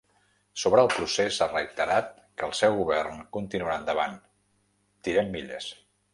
Sobre 0.59 0.81
el 0.83 0.87
procés, 0.93 1.37
ha 1.45 1.47
reiterat 1.51 2.09
que 2.41 2.47
el 2.47 2.57
seu 2.61 2.79
govern 2.81 3.21
continuarà 3.37 3.77
endavant: 3.83 4.19
Tirem 5.09 5.33
milles. 5.39 5.71